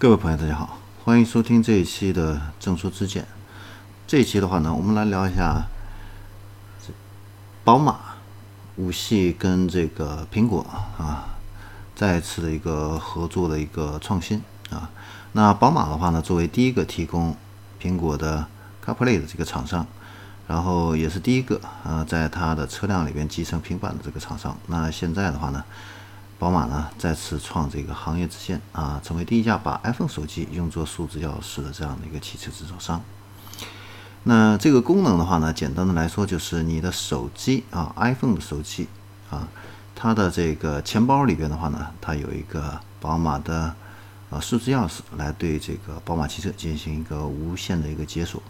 [0.00, 3.26] 各位朋友，大家好，欢迎收听这一期的正说之见。
[4.06, 5.66] 这一期的话呢，我们来聊一下
[6.80, 6.90] 这
[7.64, 8.00] 宝马
[8.76, 10.64] 五系跟这个苹果
[10.96, 11.36] 啊
[11.94, 14.88] 再次的一个合作的一个创新啊。
[15.32, 17.36] 那宝马的话呢，作为第一个提供
[17.78, 18.46] 苹果的
[18.82, 19.86] CarPlay 的这个厂商，
[20.48, 24.56] 然后也是第一个啊在它的车辆里边集成平板的这个厂商。
[24.68, 25.62] 那现在的话呢？
[26.40, 33.02] 宝马呢再次创这个行业之先啊，成为第一家把 iPhone 手机用作数字钥匙的这样的一个汽车制造商。
[34.22, 38.88] 那这个功能的话呢，简单的来说就是你的手机啊，iPhone 的手机
[39.28, 39.46] 啊，
[39.94, 43.74] 它的这个钱包里边的话呢，它有一个宝马的
[44.30, 48.42] 呃数字钥匙来对这个宝马汽车进行一个无线的一个解锁。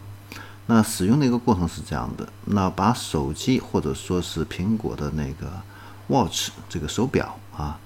[0.67, 5.51] 那使用的一个过程是这样的，那把手机或者说是苹果的那个
[6.11, 7.37] Watch 这个手表。
[7.57, 7.77] 啊，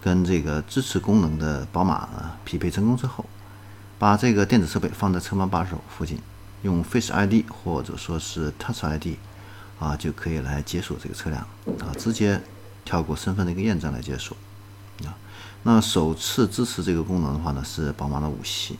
[0.00, 3.24] 跟这个支持功能的宝马呢匹配成功之后，
[3.98, 6.18] 把这个电子设备放在车门把手附近，
[6.62, 9.18] 用 Face ID 或者说是 Touch ID
[9.78, 11.46] 啊，就可以来解锁这个车辆
[11.78, 12.40] 啊，直接
[12.84, 14.36] 跳过身份的一个验证来解锁
[15.04, 15.14] 啊。
[15.62, 18.78] 那首次支持这个功能的话呢，是宝马的五系。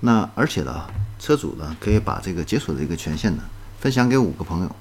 [0.00, 0.86] 那而且呢，
[1.18, 3.42] 车主呢可以把这个解锁的一个权限呢
[3.80, 4.76] 分享给五个朋友。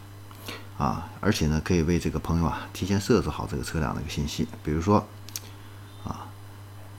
[0.77, 5.07] 啊，而且呢，可以为这个朋友啊提前设置好这个车辆的一个信息，比如说，
[6.03, 6.27] 啊，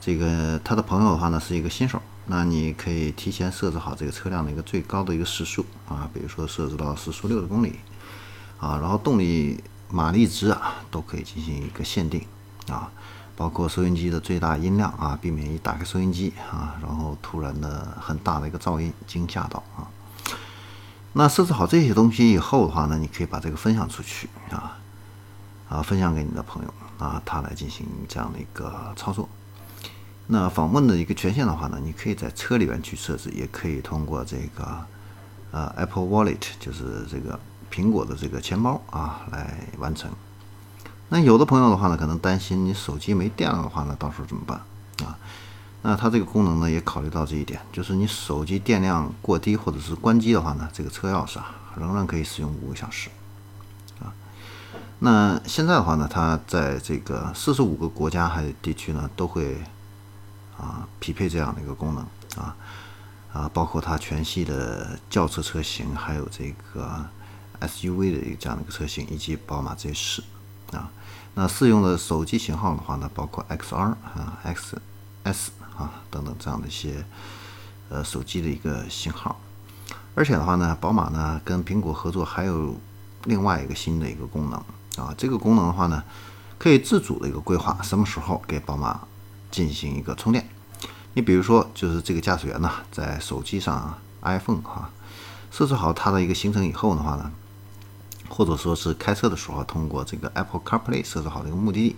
[0.01, 7.79] 这个他的朋友的话呢是一个新手，那你可以提前设置好这个车辆的一个最高的一个时速啊，比如说设置到时速六十公里，
[8.59, 12.25] 啊，然后动力马力值啊都可以进行一个限定
[12.69, 12.91] 啊，
[13.35, 19.85] 包括收音机的最大音量啊，避免一打开收音机啊，然后突然的很大的一个噪音惊吓到啊。
[21.17, 24.77] 那设置好这些东西以后的话呢，你可以把这个分享出去啊，
[25.67, 29.27] 啊，分享给你的朋友啊，他来进行这样的一个操作。
[30.27, 34.85] 那访问的一个权限的话呢，你可以在车里边去设置，也可以通过这个
[35.49, 37.39] 呃 Apple Wallet，就是这个
[37.71, 40.11] 苹果的这个钱包啊来完成。
[41.09, 44.61] 那有的朋友的话呢，可能担心你手机没电了的话呢，到时候怎么办？
[45.87, 53.09] 那它这个功能呢，也考虑到这一点，就是你手机电量过低或者是关机的话呢，这个车钥匙啊，仍然可以使用五个小时，
[54.01, 54.11] 啊。
[54.99, 59.63] 那现在的话呢，它在这个四十五个国家还有地区呢，都会
[60.57, 62.03] 啊匹配这样的一个功能
[62.43, 62.53] 啊
[63.31, 67.05] 啊，包括它全系的轿车车型，还有这个
[67.61, 70.21] SUV 的一个这样的一个车型，以及宝马 Z 四
[70.73, 70.91] 啊。
[71.33, 74.81] 那适用的手机型号的话呢，包括 XR 啊 X
[75.31, 75.51] s。
[75.77, 77.05] 啊，等等这样的一些
[77.89, 79.39] 呃手机的一个型号，
[80.15, 82.75] 而且的话呢，宝马呢跟苹果合作还有
[83.25, 84.59] 另外一个新的一个功能
[84.95, 86.03] 啊，这个功能的话呢，
[86.57, 89.01] 可以自主的一个规划什么时候给宝马
[89.51, 90.49] 进行一个充电。
[91.13, 94.89] 你比如说，就是这个驾驶员呢，在手机上 iPhone 哈
[95.51, 97.31] 设置好它的一个行程以后的话呢，
[98.27, 101.95] 或者说是开车的时候通过这个 Apple CarPlay 设置好这个目的地，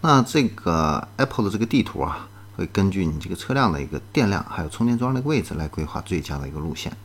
[0.00, 2.28] 那这个 Apple 的这个地图啊。
[2.56, 6.96] 会根据你这个车辆的一个电量，还有充电桩的位置来规划最佳的一个路线。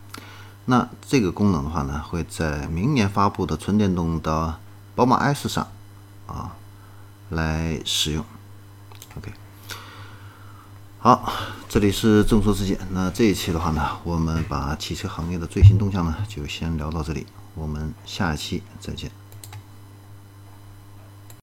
[0.66, 4.59] 那这个功能的话呢，会在明年发布的纯电动的
[4.96, 5.68] 宝马 S 上
[6.25, 6.56] 啊
[7.30, 8.25] 来使用。
[9.16, 9.31] OK，
[11.00, 11.31] 好，
[11.69, 12.78] 这里是众说之见。
[12.91, 17.25] 那这一期的话呢，我们把汽车行业的最新动向呢，就先聊到这里。
[17.56, 19.09] 我们下一期再见。